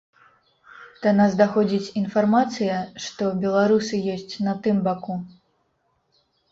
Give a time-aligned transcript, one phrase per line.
[1.03, 5.15] Да нас даходзіць інфармацыя, што беларусы ёсць на тым баку.